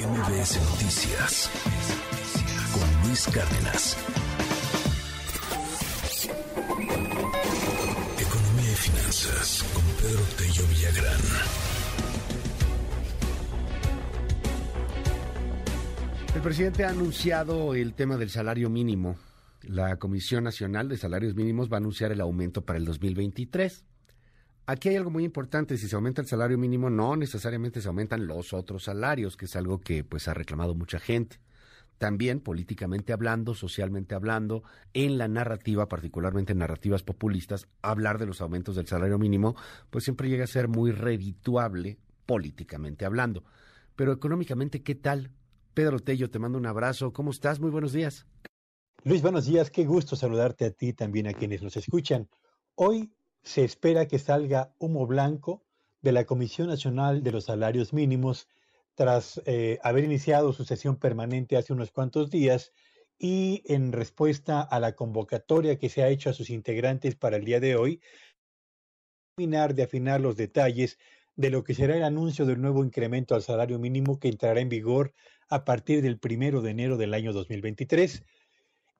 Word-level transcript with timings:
MBS 0.00 0.58
Noticias 0.70 1.50
con 2.72 3.06
Luis 3.06 3.26
Cárdenas. 3.26 3.98
Economía 8.18 8.72
y 8.72 8.76
finanzas 8.76 9.62
con 9.74 9.84
Pedro 10.00 10.22
Tello 10.38 10.66
Villagrán. 10.68 11.20
El 16.34 16.40
presidente 16.40 16.84
ha 16.84 16.90
anunciado 16.90 17.74
el 17.74 17.92
tema 17.92 18.16
del 18.16 18.30
salario 18.30 18.70
mínimo. 18.70 19.18
La 19.64 19.98
Comisión 19.98 20.44
Nacional 20.44 20.88
de 20.88 20.96
Salarios 20.96 21.34
Mínimos 21.34 21.70
va 21.70 21.76
a 21.76 21.80
anunciar 21.80 22.10
el 22.10 22.22
aumento 22.22 22.64
para 22.64 22.78
el 22.78 22.86
2023. 22.86 23.84
Aquí 24.70 24.88
hay 24.88 24.94
algo 24.94 25.10
muy 25.10 25.24
importante, 25.24 25.76
si 25.76 25.88
se 25.88 25.96
aumenta 25.96 26.22
el 26.22 26.28
salario 26.28 26.56
mínimo, 26.56 26.90
no 26.90 27.16
necesariamente 27.16 27.80
se 27.80 27.88
aumentan 27.88 28.28
los 28.28 28.52
otros 28.52 28.84
salarios, 28.84 29.36
que 29.36 29.46
es 29.46 29.56
algo 29.56 29.80
que 29.80 30.04
pues 30.04 30.28
ha 30.28 30.32
reclamado 30.32 30.76
mucha 30.76 31.00
gente. 31.00 31.40
También 31.98 32.38
políticamente 32.38 33.12
hablando, 33.12 33.56
socialmente 33.56 34.14
hablando, 34.14 34.62
en 34.94 35.18
la 35.18 35.26
narrativa, 35.26 35.88
particularmente 35.88 36.52
en 36.52 36.58
narrativas 36.58 37.02
populistas, 37.02 37.66
hablar 37.82 38.20
de 38.20 38.26
los 38.26 38.40
aumentos 38.40 38.76
del 38.76 38.86
salario 38.86 39.18
mínimo, 39.18 39.56
pues 39.90 40.04
siempre 40.04 40.28
llega 40.28 40.44
a 40.44 40.46
ser 40.46 40.68
muy 40.68 40.92
redituable 40.92 41.98
políticamente 42.24 43.04
hablando. 43.04 43.42
Pero 43.96 44.12
económicamente, 44.12 44.84
¿qué 44.84 44.94
tal? 44.94 45.32
Pedro 45.74 45.98
Tello, 45.98 46.30
te 46.30 46.38
mando 46.38 46.58
un 46.58 46.66
abrazo. 46.66 47.12
¿Cómo 47.12 47.32
estás? 47.32 47.58
Muy 47.58 47.72
buenos 47.72 47.92
días. 47.92 48.24
Luis, 49.02 49.20
buenos 49.20 49.46
días. 49.46 49.68
Qué 49.68 49.84
gusto 49.84 50.14
saludarte 50.14 50.64
a 50.64 50.70
ti 50.70 50.92
también 50.92 51.26
a 51.26 51.32
quienes 51.32 51.60
nos 51.60 51.76
escuchan. 51.76 52.28
Hoy 52.76 53.12
se 53.42 53.64
espera 53.64 54.06
que 54.06 54.18
salga 54.18 54.74
humo 54.78 55.06
blanco 55.06 55.64
de 56.02 56.12
la 56.12 56.24
Comisión 56.24 56.68
Nacional 56.68 57.22
de 57.22 57.32
los 57.32 57.44
Salarios 57.44 57.92
Mínimos 57.92 58.48
tras 58.94 59.40
eh, 59.46 59.78
haber 59.82 60.04
iniciado 60.04 60.52
su 60.52 60.64
sesión 60.64 60.96
permanente 60.96 61.56
hace 61.56 61.72
unos 61.72 61.90
cuantos 61.90 62.30
días 62.30 62.72
y 63.18 63.62
en 63.66 63.92
respuesta 63.92 64.60
a 64.62 64.80
la 64.80 64.94
convocatoria 64.94 65.78
que 65.78 65.88
se 65.88 66.02
ha 66.02 66.08
hecho 66.08 66.30
a 66.30 66.32
sus 66.32 66.50
integrantes 66.50 67.16
para 67.16 67.36
el 67.36 67.44
día 67.44 67.60
de 67.60 67.76
hoy, 67.76 68.00
terminar 69.36 69.74
de 69.74 69.82
afinar 69.82 70.20
los 70.20 70.36
detalles 70.36 70.98
de 71.36 71.50
lo 71.50 71.64
que 71.64 71.74
será 71.74 71.96
el 71.96 72.02
anuncio 72.02 72.44
del 72.46 72.60
nuevo 72.60 72.84
incremento 72.84 73.34
al 73.34 73.42
salario 73.42 73.78
mínimo 73.78 74.18
que 74.18 74.28
entrará 74.28 74.60
en 74.60 74.68
vigor 74.68 75.14
a 75.48 75.64
partir 75.64 76.02
del 76.02 76.18
primero 76.18 76.60
de 76.60 76.70
enero 76.70 76.96
del 76.96 77.14
año 77.14 77.32
2023 77.32 78.22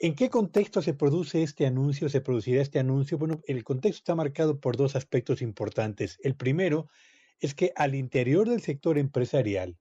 ¿En 0.03 0.15
qué 0.15 0.31
contexto 0.31 0.81
se 0.81 0.95
produce 0.95 1.43
este 1.43 1.67
anuncio? 1.67 2.09
¿Se 2.09 2.23
producirá 2.23 2.63
este 2.63 2.79
anuncio? 2.79 3.19
Bueno, 3.19 3.43
el 3.47 3.63
contexto 3.65 3.99
está 3.99 4.15
marcado 4.15 4.59
por 4.59 4.79
dos 4.79 4.97
aspectos 4.97 5.43
importantes. 5.43 6.19
El 6.23 6.37
primero 6.37 6.89
es 7.39 7.55
que 7.55 7.75
al 7.77 7.95
interior 7.95 8.49
del 8.49 8.63
sector 8.63 8.97
empresarial 8.97 9.77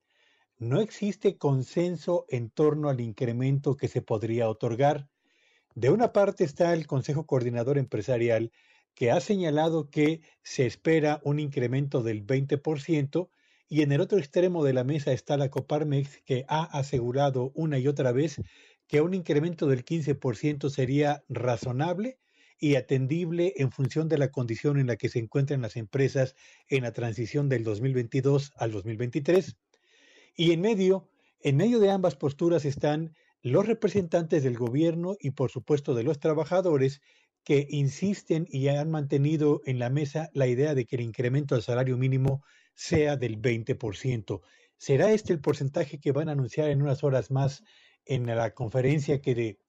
no 0.57 0.81
existe 0.81 1.37
consenso 1.37 2.25
en 2.27 2.49
torno 2.49 2.89
al 2.89 2.99
incremento 2.99 3.77
que 3.77 3.87
se 3.87 4.01
podría 4.01 4.49
otorgar. 4.49 5.07
De 5.73 5.89
una 5.89 6.11
parte 6.11 6.43
está 6.43 6.73
el 6.73 6.85
Consejo 6.85 7.25
Coordinador 7.25 7.77
Empresarial, 7.77 8.51
que 8.95 9.11
ha 9.11 9.21
señalado 9.21 9.89
que 9.89 10.19
se 10.43 10.65
espera 10.65 11.21
un 11.23 11.39
incremento 11.39 12.03
del 12.03 12.27
20%, 12.27 13.29
y 13.69 13.83
en 13.83 13.93
el 13.93 14.01
otro 14.01 14.17
extremo 14.17 14.65
de 14.65 14.73
la 14.73 14.83
mesa 14.83 15.13
está 15.13 15.37
la 15.37 15.49
Coparmex, 15.49 16.23
que 16.25 16.43
ha 16.49 16.63
asegurado 16.77 17.53
una 17.55 17.79
y 17.79 17.87
otra 17.87 18.11
vez 18.11 18.41
que 18.89 19.01
un 19.01 19.13
incremento 19.13 19.67
del 19.67 19.85
15% 19.85 20.69
sería 20.71 21.23
razonable 21.29 22.17
y 22.57 22.75
atendible 22.75 23.53
en 23.57 23.71
función 23.71 24.09
de 24.09 24.17
la 24.17 24.31
condición 24.31 24.79
en 24.79 24.87
la 24.87 24.97
que 24.97 25.09
se 25.09 25.19
encuentran 25.19 25.61
las 25.61 25.77
empresas 25.77 26.35
en 26.67 26.81
la 26.83 26.91
transición 26.91 27.49
del 27.49 27.63
2022 27.63 28.51
al 28.57 28.71
2023. 28.71 29.55
Y 30.35 30.53
en 30.53 30.61
medio, 30.61 31.07
en 31.39 31.55
medio 31.55 31.79
de 31.79 31.91
ambas 31.91 32.15
posturas 32.15 32.65
están 32.65 33.13
los 33.43 33.67
representantes 33.67 34.43
del 34.43 34.57
gobierno 34.57 35.15
y 35.19 35.31
por 35.31 35.51
supuesto 35.51 35.93
de 35.93 36.03
los 36.03 36.19
trabajadores 36.19 36.99
que 37.43 37.67
insisten 37.69 38.47
y 38.49 38.69
han 38.69 38.89
mantenido 38.89 39.61
en 39.65 39.77
la 39.77 39.91
mesa 39.91 40.31
la 40.33 40.47
idea 40.47 40.73
de 40.73 40.85
que 40.85 40.95
el 40.95 41.03
incremento 41.03 41.53
al 41.53 41.61
salario 41.61 41.95
mínimo 41.95 42.43
sea 42.73 43.17
del 43.17 43.39
20%. 43.39 44.41
¿Será 44.77 45.11
este 45.11 45.31
el 45.31 45.41
porcentaje 45.41 45.99
que 45.99 46.11
van 46.11 46.27
a 46.27 46.31
anunciar 46.31 46.69
en 46.69 46.81
unas 46.81 47.03
horas 47.03 47.29
más 47.29 47.63
en 48.05 48.25
la 48.25 48.53
conferencia 48.53 49.21
que 49.21 49.59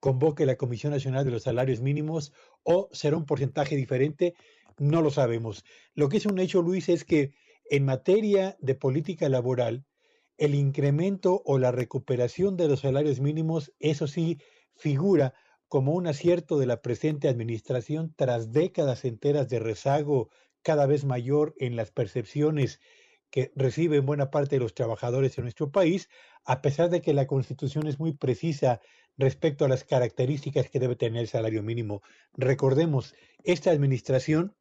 convoque 0.00 0.46
la 0.46 0.56
Comisión 0.56 0.92
Nacional 0.92 1.24
de 1.24 1.30
los 1.30 1.44
Salarios 1.44 1.80
Mínimos 1.80 2.32
o 2.62 2.88
será 2.92 3.16
un 3.16 3.26
porcentaje 3.26 3.76
diferente, 3.76 4.34
no 4.78 5.02
lo 5.02 5.10
sabemos. 5.10 5.64
Lo 5.94 6.08
que 6.08 6.18
es 6.18 6.26
un 6.26 6.38
hecho, 6.38 6.62
Luis, 6.62 6.88
es 6.88 7.04
que 7.04 7.32
en 7.70 7.84
materia 7.84 8.56
de 8.60 8.74
política 8.74 9.28
laboral, 9.28 9.84
el 10.38 10.54
incremento 10.54 11.42
o 11.44 11.58
la 11.58 11.72
recuperación 11.72 12.56
de 12.56 12.68
los 12.68 12.80
salarios 12.80 13.20
mínimos, 13.20 13.72
eso 13.80 14.06
sí, 14.06 14.38
figura 14.74 15.34
como 15.68 15.92
un 15.92 16.06
acierto 16.06 16.58
de 16.58 16.66
la 16.66 16.82
presente 16.82 17.28
administración 17.28 18.14
tras 18.16 18.52
décadas 18.52 19.04
enteras 19.04 19.48
de 19.48 19.58
rezago 19.58 20.28
cada 20.62 20.86
vez 20.86 21.04
mayor 21.04 21.54
en 21.58 21.74
las 21.76 21.90
percepciones 21.90 22.80
que 23.30 23.52
reciben 23.54 24.06
buena 24.06 24.30
parte 24.30 24.56
de 24.56 24.60
los 24.60 24.74
trabajadores 24.74 25.36
en 25.36 25.44
nuestro 25.44 25.70
país, 25.70 26.08
a 26.44 26.62
pesar 26.62 26.90
de 26.90 27.02
que 27.02 27.14
la 27.14 27.26
Constitución 27.26 27.86
es 27.86 27.98
muy 27.98 28.12
precisa 28.12 28.80
respecto 29.18 29.64
a 29.64 29.68
las 29.68 29.84
características 29.84 30.70
que 30.70 30.80
debe 30.80 30.96
tener 30.96 31.22
el 31.22 31.28
salario 31.28 31.62
mínimo. 31.62 32.02
Recordemos, 32.34 33.14
esta 33.44 33.70
administración 33.70 34.54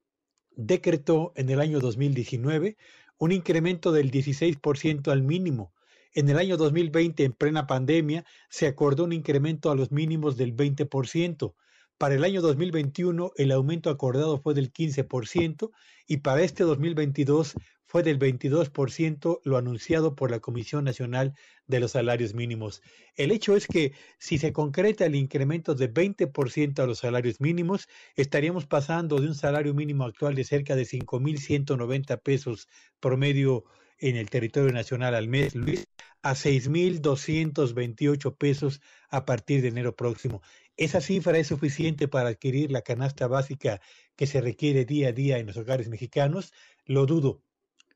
decretó 0.56 1.34
en 1.36 1.50
el 1.50 1.60
año 1.60 1.80
2019 1.80 2.78
un 3.18 3.32
incremento 3.32 3.92
del 3.92 4.12
16% 4.12 5.12
al 5.12 5.24
mínimo. 5.24 5.74
En 6.14 6.30
el 6.30 6.38
año 6.38 6.56
2020, 6.58 7.26
en 7.26 7.34
plena 7.34 7.68
pandemia, 7.68 8.26
se 8.50 8.68
acordó 8.68 9.04
un 9.04 9.14
incremento 9.14 9.70
a 9.70 9.76
los 9.76 9.92
mínimos 9.92 10.38
del 10.38 10.56
20%. 10.56 11.54
Para 11.98 12.16
el 12.16 12.24
año 12.24 12.42
2021 12.42 13.32
el 13.38 13.52
aumento 13.52 13.90
acordado 13.90 14.38
fue 14.40 14.54
del 14.54 14.72
15% 14.72 15.72
y 16.08 16.18
para 16.18 16.42
este 16.42 16.64
2022 16.64 17.56
fue 17.96 18.04
del 18.04 18.20
22% 18.20 19.40
lo 19.46 19.56
anunciado 19.56 20.16
por 20.16 20.30
la 20.30 20.42
Comisión 20.42 20.84
Nacional 20.84 21.34
de 21.66 21.80
los 21.80 21.92
Salarios 21.92 22.34
Mínimos. 22.34 22.82
El 23.16 23.32
hecho 23.32 23.56
es 23.56 23.68
que 23.68 23.94
si 24.18 24.38
se 24.38 24.52
concreta 24.52 25.06
el 25.06 25.16
incremento 25.16 25.76
de 25.76 25.94
20% 25.94 26.80
a 26.80 26.88
los 26.88 27.00
salarios 27.00 27.40
mínimos, 27.40 27.88
estaríamos 28.18 28.66
pasando 28.66 29.22
de 29.22 29.28
un 29.28 29.34
salario 29.34 29.74
mínimo 29.74 30.04
actual 30.04 30.36
de 30.36 30.44
cerca 30.44 30.76
de 30.76 30.84
5.190 30.84 32.22
pesos 32.22 32.68
promedio 33.00 33.64
en 34.00 34.18
el 34.18 34.30
territorio 34.30 34.74
nacional 34.74 35.16
al 35.16 35.30
mes, 35.30 35.56
Luis, 35.56 35.88
a 36.22 36.34
6.228 36.34 38.36
pesos 38.36 38.82
a 39.08 39.24
partir 39.24 39.62
de 39.62 39.70
enero 39.70 39.96
próximo. 39.96 40.42
¿Esa 40.76 41.00
cifra 41.00 41.38
es 41.38 41.48
suficiente 41.48 42.10
para 42.10 42.28
adquirir 42.28 42.74
la 42.74 42.82
canasta 42.82 43.28
básica 43.28 43.80
que 44.18 44.28
se 44.28 44.42
requiere 44.42 44.84
día 44.84 45.08
a 45.08 45.14
día 45.14 45.38
en 45.38 45.48
los 45.48 45.56
hogares 45.56 45.88
mexicanos? 45.88 46.52
Lo 46.84 47.06
dudo. 47.06 47.42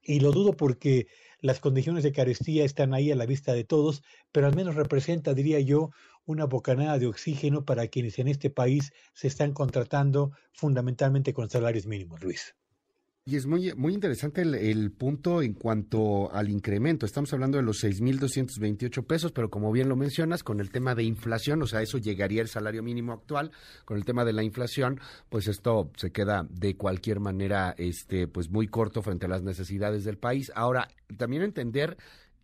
Y 0.01 0.19
lo 0.19 0.31
dudo 0.31 0.53
porque 0.55 1.07
las 1.39 1.59
condiciones 1.59 2.03
de 2.03 2.11
carestía 2.11 2.65
están 2.65 2.93
ahí 2.93 3.11
a 3.11 3.15
la 3.15 3.25
vista 3.25 3.53
de 3.53 3.63
todos, 3.63 4.03
pero 4.31 4.47
al 4.47 4.55
menos 4.55 4.75
representa, 4.75 5.33
diría 5.33 5.59
yo, 5.59 5.91
una 6.25 6.45
bocanada 6.45 6.99
de 6.99 7.07
oxígeno 7.07 7.65
para 7.65 7.87
quienes 7.87 8.19
en 8.19 8.27
este 8.27 8.49
país 8.49 8.91
se 9.13 9.27
están 9.27 9.53
contratando 9.53 10.31
fundamentalmente 10.53 11.33
con 11.33 11.49
salarios 11.49 11.85
mínimos, 11.85 12.21
Luis. 12.21 12.55
Y 13.29 13.35
es 13.35 13.45
muy, 13.45 13.71
muy 13.75 13.93
interesante 13.93 14.41
el, 14.41 14.91
punto 14.91 15.43
en 15.43 15.53
cuanto 15.53 16.33
al 16.33 16.49
incremento. 16.49 17.05
Estamos 17.05 17.31
hablando 17.31 17.59
de 17.59 17.63
los 17.63 17.83
6.228 17.83 19.05
pesos, 19.05 19.31
pero 19.31 19.51
como 19.51 19.71
bien 19.71 19.87
lo 19.87 19.95
mencionas, 19.95 20.41
con 20.41 20.59
el 20.59 20.71
tema 20.71 20.95
de 20.95 21.03
inflación, 21.03 21.61
o 21.61 21.67
sea, 21.67 21.83
eso 21.83 21.99
llegaría 21.99 22.41
al 22.41 22.47
salario 22.47 22.81
mínimo 22.81 23.13
actual. 23.13 23.51
Con 23.85 23.97
el 23.97 24.05
tema 24.05 24.25
de 24.25 24.33
la 24.33 24.41
inflación, 24.41 24.99
pues 25.29 25.47
esto 25.47 25.91
se 25.95 26.09
queda 26.09 26.47
de 26.49 26.75
cualquier 26.75 27.19
manera, 27.19 27.75
este, 27.77 28.27
pues 28.27 28.49
muy 28.49 28.67
corto 28.67 29.03
frente 29.03 29.27
a 29.27 29.29
las 29.29 29.43
necesidades 29.43 30.05
del 30.05 30.17
país. 30.17 30.51
Ahora, 30.55 30.87
también 31.15 31.43
entender 31.43 31.97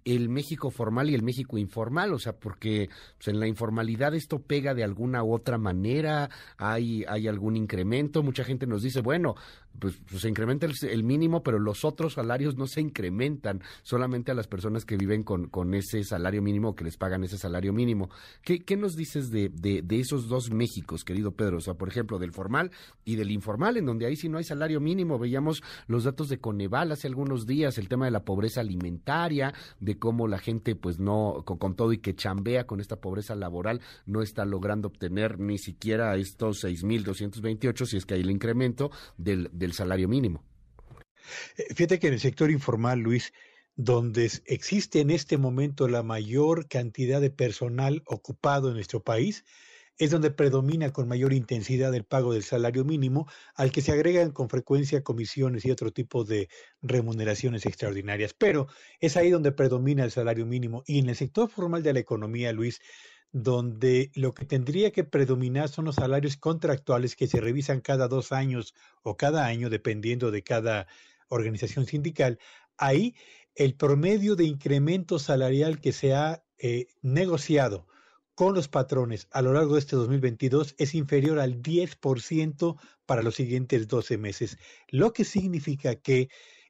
el 0.06 0.30
México 0.30 0.70
formal 0.70 1.10
y 1.10 1.16
el 1.16 1.24
México 1.24 1.58
informal, 1.58 2.14
o 2.14 2.20
sea, 2.20 2.34
porque 2.34 2.90
pues, 3.18 3.28
en 3.28 3.40
la 3.40 3.48
informalidad 3.48 4.14
esto 4.14 4.40
pega 4.40 4.76
de 4.76 4.84
alguna 4.84 5.24
u 5.24 5.34
otra 5.34 5.58
manera, 5.58 6.30
hay, 6.58 7.04
hay 7.08 7.28
algún 7.28 7.58
incremento, 7.58 8.22
mucha 8.22 8.44
gente 8.44 8.68
nos 8.68 8.84
dice, 8.84 9.02
bueno, 9.02 9.36
pues, 9.80 10.00
pues, 10.10 10.22
se 10.22 10.30
incrementa 10.30 10.66
el, 10.66 11.04
mínimo, 11.04 11.44
pero 11.44 11.60
los 11.60 11.86
otros 11.86 12.14
salarios 12.14 12.56
no 12.58 12.68
se 12.68 12.82
incrementan, 12.82 13.62
solamente 13.84 14.32
a 14.32 14.36
las 14.36 14.48
personas 14.48 14.86
que 14.86 14.98
viven 14.98 15.24
con, 15.24 15.48
con 15.48 15.74
ese 15.74 16.04
salario 16.04 16.42
mínimo, 16.42 16.76
que 16.76 16.84
les 16.84 16.98
pagan 16.98 17.24
ese 17.24 17.38
salario 17.38 17.74
mínimo. 17.74 18.10
¿Qué, 18.42 18.64
qué 18.64 18.78
nos 18.78 18.96
dices 18.96 19.32
de, 19.32 19.50
de, 19.50 19.82
de, 19.82 20.00
esos 20.00 20.28
dos 20.28 20.52
Méxicos, 20.52 21.04
querido 21.04 21.32
Pedro? 21.32 21.58
O 21.58 21.62
sea, 21.62 21.76
por 21.76 21.88
ejemplo, 21.88 22.20
del 22.20 22.32
formal 22.32 22.72
y 23.04 23.16
del 23.16 23.32
informal, 23.32 23.78
en 23.78 23.86
donde 23.86 24.06
ahí 24.06 24.16
sí 24.16 24.30
no 24.30 24.38
hay 24.38 24.44
salario 24.44 24.80
mínimo. 24.80 25.20
Veíamos 25.20 25.64
los 25.88 26.04
datos 26.04 26.30
de 26.30 26.40
Coneval 26.40 26.92
hace 26.92 27.08
algunos 27.08 27.46
días, 27.46 27.78
el 27.78 27.88
tema 27.88 28.06
de 28.06 28.12
la 28.12 28.24
pobreza 28.24 28.62
alimentaria, 28.62 29.54
de 29.80 29.98
cómo 29.98 30.28
la 30.28 30.40
gente, 30.40 30.76
pues 30.76 31.00
no, 31.00 31.44
con, 31.46 31.76
todo 31.76 31.94
y 31.94 31.98
que 31.98 32.16
chambea 32.16 32.66
con 32.66 32.80
esta 32.80 32.98
pobreza 32.98 33.36
laboral, 33.36 33.82
no 34.06 34.22
está 34.22 34.46
logrando 34.46 34.88
obtener 34.88 35.40
ni 35.40 35.58
siquiera 35.58 36.16
estos 36.16 36.64
6.228, 36.64 37.86
si 37.86 37.98
es 37.98 38.06
que 38.06 38.16
hay 38.16 38.22
el 38.22 38.32
incremento 38.32 38.92
del 39.18 39.50
salario 39.74 40.08
mínimo. 40.08 40.44
Eh, 41.58 41.74
fíjate 41.74 42.00
que 42.00 42.08
en 42.08 42.14
el 42.14 42.20
sector 42.20 42.52
informal, 42.52 43.00
Luis, 43.00 43.34
donde 43.76 44.32
existe 44.46 45.02
en 45.02 45.10
este 45.10 45.38
momento 45.38 45.88
la 45.88 46.04
mayor 46.04 46.68
cantidad 46.68 47.20
de 47.20 47.30
personal 47.30 48.04
ocupado 48.06 48.70
en 48.70 48.76
nuestro 48.76 49.04
país, 49.04 49.44
es 49.98 50.12
donde 50.12 50.32
predomina 50.32 50.92
con 50.92 51.08
mayor 51.08 51.32
intensidad 51.32 51.94
el 51.96 52.04
pago 52.04 52.34
del 52.34 52.44
salario 52.44 52.84
mínimo, 52.84 53.28
al 53.56 53.72
que 53.72 53.82
se 53.82 53.94
agregan 53.94 54.32
con 54.32 54.50
frecuencia 54.50 55.04
comisiones 55.04 55.66
y 55.66 55.72
otro 55.72 55.92
tipo 55.92 56.26
de 56.26 56.50
remuneraciones 56.82 57.66
extraordinarias. 57.66 58.34
Pero 58.34 58.68
es 59.00 59.16
ahí 59.16 59.30
donde 59.30 59.54
predomina 59.54 60.04
el 60.04 60.12
salario 60.12 60.46
mínimo. 60.46 60.84
Y 60.86 61.00
en 61.00 61.10
el 61.10 61.16
sector 61.16 61.50
formal 61.50 61.82
de 61.82 61.94
la 61.94 62.00
economía, 62.00 62.52
Luis, 62.52 62.82
donde 63.36 64.12
lo 64.16 64.34
que 64.34 64.46
tendría 64.46 64.92
que 64.92 65.04
predominar 65.04 65.68
son 65.68 65.84
los 65.84 65.96
salarios 65.96 66.38
contractuales 66.38 67.18
que 67.18 67.28
se 67.28 67.42
revisan 67.42 67.82
cada 67.82 68.08
dos 68.08 68.32
años 68.32 68.74
o 69.04 69.18
cada 69.18 69.46
año, 69.46 69.70
dependiendo 69.70 70.32
de 70.32 70.42
cada 70.42 70.88
organización 71.28 71.86
sindical, 71.86 72.40
ahí 72.78 73.14
el 73.54 73.76
promedio 73.76 74.38
de 74.38 74.46
incremento 74.46 75.20
salarial 75.20 75.82
que 75.82 75.92
se 75.92 76.14
ha 76.14 76.46
eh, 76.60 76.88
negociado 77.02 77.90
con 78.36 78.56
los 78.56 78.70
patrones 78.70 79.28
a 79.32 79.42
lo 79.42 79.52
largo 79.52 79.74
de 79.74 79.82
este 79.82 79.98
2022 79.98 80.74
es 80.78 80.96
inferior 80.96 81.40
al 81.40 81.62
10% 81.62 82.80
para 83.06 83.22
los 83.22 83.36
siguientes 83.36 83.90
12 83.90 84.18
meses, 84.18 84.58
lo 84.88 85.12
que 85.12 85.26
significa 85.26 85.96
que 85.96 86.30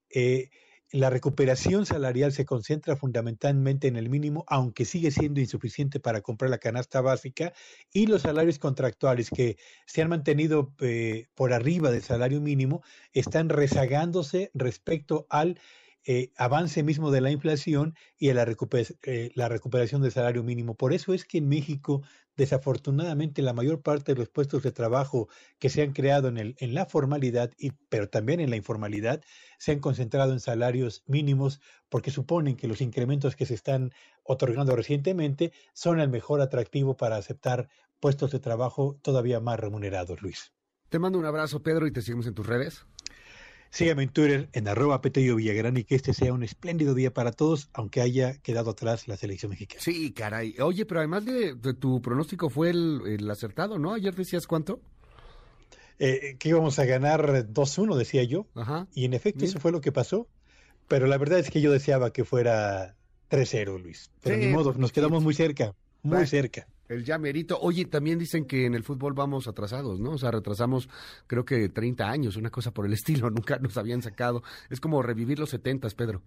eh, 0.10 0.50
la 0.92 1.10
recuperación 1.10 1.86
salarial 1.86 2.32
se 2.32 2.46
concentra 2.46 2.96
fundamentalmente 2.96 3.88
en 3.88 3.96
el 3.96 4.10
mínimo, 4.10 4.44
aunque 4.48 4.86
sigue 4.86 5.12
siendo 5.12 5.40
insuficiente 5.40 6.00
para 6.00 6.22
comprar 6.22 6.50
la 6.52 6.58
canasta 6.58 7.02
básica, 7.02 7.54
y 7.92 8.08
los 8.08 8.22
salarios 8.24 8.60
contractuales 8.60 9.30
que 9.30 9.58
se 9.86 10.02
han 10.02 10.10
mantenido 10.10 10.74
eh, 10.80 11.28
por 11.36 11.54
arriba 11.54 11.92
del 11.92 12.04
salario 12.04 12.40
mínimo 12.42 12.84
están 13.14 13.50
rezagándose 13.50 14.52
respecto 14.54 15.26
al 15.30 15.60
eh, 16.06 16.32
avance 16.38 16.84
mismo 16.84 17.10
de 17.10 17.22
la 17.22 17.32
inflación 17.32 17.96
y 18.18 18.30
a 18.30 18.36
la, 18.36 18.56
eh, 19.04 19.32
la 19.34 19.50
recuperación 19.50 20.02
del 20.02 20.12
salario 20.12 20.44
mínimo. 20.44 20.76
Por 20.76 20.94
eso 20.94 21.14
es 21.14 21.26
que 21.26 21.40
en 21.40 21.50
México, 21.50 22.04
desafortunadamente, 22.38 23.42
la 23.42 23.54
mayor 23.54 23.82
parte 23.82 24.14
de 24.14 24.20
los 24.20 24.30
puestos 24.30 24.62
de 24.62 24.72
trabajo 24.72 25.28
que 25.58 25.70
se 25.70 25.82
han 25.82 25.94
creado 25.94 26.28
en, 26.28 26.38
el, 26.38 26.56
en 26.60 26.76
la 26.76 26.86
formalidad, 26.86 27.52
y, 27.58 27.72
pero 27.90 28.08
también 28.08 28.40
en 28.40 28.52
la 28.52 28.56
informalidad, 28.56 29.24
se 29.58 29.72
han 29.72 29.80
concentrado 29.80 30.32
en 30.34 30.40
salarios 30.40 31.04
mínimos 31.08 31.60
porque 31.90 32.12
suponen 32.12 32.56
que 32.56 32.68
los 32.68 32.82
incrementos 32.82 33.36
que 33.36 33.48
se 33.48 33.56
están 33.56 33.92
otorgando 34.24 34.76
recientemente 34.76 35.54
son 35.74 36.00
el 36.00 36.10
mejor 36.10 36.40
atractivo 36.42 36.98
para 36.98 37.16
aceptar 37.16 37.68
puestos 38.00 38.32
de 38.32 38.40
trabajo 38.40 39.00
todavía 39.02 39.40
más 39.40 39.60
remunerados, 39.60 40.22
Luis. 40.22 40.54
Te 40.90 41.00
mando 41.00 41.18
un 41.18 41.26
abrazo, 41.26 41.64
Pedro, 41.64 41.88
y 41.88 41.92
te 41.92 42.02
seguimos 42.02 42.28
en 42.28 42.36
tus 42.36 42.46
redes. 42.46 42.86
Sígueme 43.76 44.04
en 44.04 44.10
Twitter 44.10 44.48
en 44.54 44.70
arroba 44.70 45.02
Petello 45.02 45.36
Villagrán 45.36 45.76
y 45.76 45.84
que 45.84 45.96
este 45.96 46.14
sea 46.14 46.32
un 46.32 46.44
espléndido 46.44 46.94
día 46.94 47.14
para 47.14 47.34
todos, 47.34 47.70
aunque 47.74 48.00
haya 48.00 48.38
quedado 48.38 48.72
atrás 48.72 49.10
la 49.10 49.18
selección 49.18 49.50
mexicana. 49.50 49.82
Sí, 49.84 50.14
caray. 50.14 50.56
Oye, 50.62 50.86
pero 50.86 51.02
además 51.02 51.26
de, 51.26 51.58
tu 51.74 52.02
pronóstico 52.02 52.50
fue 52.50 52.70
el, 52.70 53.30
acertado, 53.30 53.78
¿no? 53.78 53.94
Ayer 53.94 54.16
decías 54.16 54.48
cuánto. 54.48 54.80
Eh, 56.00 56.38
que 56.40 56.48
íbamos 56.48 56.80
a 56.80 56.86
ganar 56.86 57.50
2-1, 57.50 57.98
decía 57.98 58.24
yo. 58.24 58.48
Ajá. 58.56 58.88
Y 58.96 59.04
en 59.04 59.14
efecto 59.14 59.44
eso 59.44 59.60
fue 59.60 59.74
lo 59.74 59.82
que 59.82 59.92
pasó. 59.92 60.30
Pero 60.88 61.08
la 61.08 61.18
verdad 61.18 61.40
es 61.40 61.50
que 61.50 61.60
yo 61.60 61.70
deseaba 61.70 62.14
que 62.14 62.24
fuera 62.24 62.96
3-0, 63.30 63.82
Luis. 63.82 64.10
Pero 64.22 64.38
ni 64.38 64.48
modo, 64.48 64.74
nos 64.76 64.94
quedamos 64.94 65.22
muy 65.22 65.34
cerca, 65.34 65.76
muy 66.02 66.26
cerca. 66.28 66.66
El 66.88 67.04
ya 67.04 67.18
merito. 67.18 67.60
Oye, 67.60 67.86
también 67.86 68.20
dicen 68.20 68.46
que 68.46 68.66
en 68.66 68.76
el 68.76 68.84
fútbol 68.84 69.14
vamos 69.14 69.48
atrasados, 69.48 70.00
¿no? 70.00 70.12
O 70.12 70.18
sea, 70.18 70.32
retrasamos 70.32 70.90
creo 71.28 71.46
que 71.46 71.70
30 71.70 72.10
años, 72.10 72.36
una 72.36 72.50
cosa 72.50 72.72
por 72.72 72.86
el 72.86 72.94
estilo. 73.00 73.30
Nunca 73.30 73.58
nos 73.60 73.78
habían 73.78 74.02
sacado. 74.02 74.44
Es 74.70 74.80
como 74.80 75.02
revivir 75.02 75.40
los 75.40 75.50
70, 75.50 75.90
Pedro. 75.90 76.22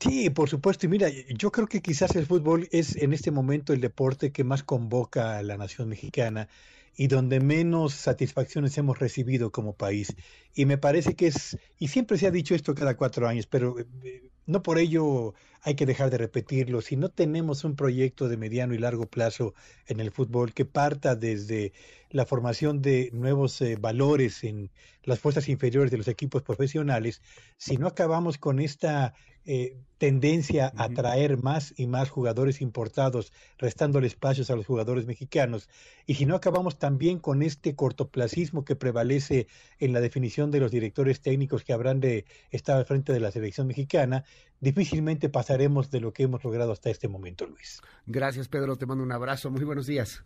Sí, 0.00 0.30
por 0.30 0.48
supuesto. 0.48 0.86
Y 0.86 0.88
mira, 0.88 1.08
yo 1.28 1.52
creo 1.52 1.66
que 1.66 1.80
quizás 1.80 2.16
el 2.16 2.26
fútbol 2.26 2.68
es 2.72 2.96
en 2.96 3.12
este 3.12 3.30
momento 3.30 3.72
el 3.72 3.80
deporte 3.80 4.32
que 4.32 4.44
más 4.44 4.62
convoca 4.62 5.38
a 5.38 5.42
la 5.42 5.56
nación 5.56 5.88
mexicana 5.88 6.48
y 6.96 7.08
donde 7.08 7.40
menos 7.40 7.94
satisfacciones 7.94 8.76
hemos 8.78 8.98
recibido 8.98 9.50
como 9.50 9.74
país. 9.74 10.14
Y 10.54 10.66
me 10.66 10.78
parece 10.78 11.14
que 11.14 11.28
es, 11.28 11.58
y 11.78 11.88
siempre 11.88 12.18
se 12.18 12.26
ha 12.26 12.30
dicho 12.30 12.54
esto 12.54 12.74
cada 12.74 12.96
cuatro 12.96 13.28
años, 13.28 13.46
pero 13.46 13.78
eh, 13.78 14.30
no 14.46 14.62
por 14.62 14.78
ello 14.78 15.34
hay 15.64 15.74
que 15.74 15.86
dejar 15.86 16.10
de 16.10 16.18
repetirlo. 16.18 16.82
Si 16.82 16.96
no 16.96 17.08
tenemos 17.08 17.64
un 17.64 17.74
proyecto 17.74 18.28
de 18.28 18.36
mediano 18.36 18.74
y 18.74 18.78
largo 18.78 19.06
plazo 19.06 19.54
en 19.86 19.98
el 19.98 20.10
fútbol 20.10 20.52
que 20.52 20.66
parta 20.66 21.16
desde 21.16 21.72
la 22.10 22.26
formación 22.26 22.82
de 22.82 23.10
nuevos 23.12 23.60
eh, 23.62 23.76
valores 23.80 24.44
en 24.44 24.70
las 25.02 25.18
fuerzas 25.18 25.48
inferiores 25.48 25.90
de 25.90 25.96
los 25.96 26.06
equipos 26.06 26.42
profesionales, 26.42 27.22
si 27.56 27.78
no 27.78 27.86
acabamos 27.86 28.36
con 28.38 28.60
esta 28.60 29.14
eh, 29.46 29.76
tendencia 29.98 30.72
a 30.76 30.88
traer 30.90 31.42
más 31.42 31.74
y 31.76 31.86
más 31.86 32.10
jugadores 32.10 32.60
importados, 32.60 33.32
restándole 33.58 34.06
espacios 34.06 34.50
a 34.50 34.56
los 34.56 34.64
jugadores 34.64 35.06
mexicanos, 35.06 35.68
y 36.06 36.14
si 36.14 36.24
no 36.24 36.34
acabamos 36.34 36.78
también 36.78 37.18
con 37.18 37.42
este 37.42 37.74
cortoplacismo 37.74 38.64
que 38.64 38.76
prevalece 38.76 39.46
en 39.78 39.92
la 39.92 40.00
definición 40.00 40.50
de 40.50 40.60
los 40.60 40.70
directores 40.70 41.20
técnicos 41.20 41.64
que 41.64 41.72
habrán 41.72 42.00
de 42.00 42.26
estar 42.50 42.76
al 42.76 42.86
frente 42.86 43.12
de 43.12 43.20
la 43.20 43.30
selección 43.30 43.66
mexicana, 43.66 44.24
difícilmente 44.60 45.28
pasaremos 45.54 45.88
de 45.88 46.00
lo 46.00 46.12
que 46.12 46.24
hemos 46.24 46.42
logrado 46.42 46.72
hasta 46.72 46.90
este 46.90 47.06
momento, 47.06 47.46
Luis. 47.46 47.80
Gracias, 48.06 48.48
Pedro. 48.48 48.76
Te 48.76 48.86
mando 48.86 49.04
un 49.04 49.12
abrazo. 49.12 49.52
Muy 49.52 49.62
buenos 49.62 49.86
días. 49.86 50.24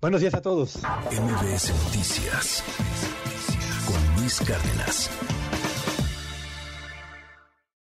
Buenos 0.00 0.22
días 0.22 0.32
a 0.32 0.40
todos. 0.40 0.78
MBS 0.78 1.74
Noticias 1.84 2.64
con 3.86 4.20
Luis 4.20 4.40
Cárdenas. 4.40 5.10